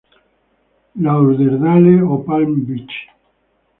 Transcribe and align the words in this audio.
Lauderdale 1.03 2.01
o 2.01 2.15
Palm 2.25 2.65
Beach. 2.65 2.95